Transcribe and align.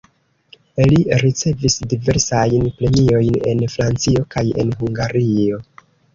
Li 0.91 0.95
ricevis 1.23 1.75
diversajn 1.91 2.65
premiojn 2.81 3.39
en 3.53 3.63
Francio 3.75 4.27
kaj 4.35 4.45
en 4.65 4.75
Hungario. 4.83 5.63